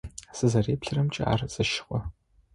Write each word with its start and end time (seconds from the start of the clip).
Сызэреплъырэмкӏэ 0.37 1.23
ар 1.31 1.41
зэщыгъо. 1.53 1.99